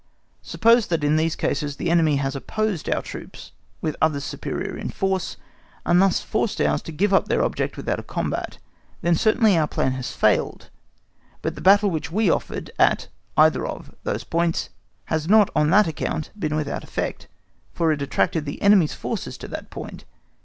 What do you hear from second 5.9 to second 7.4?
thus forced ours to give up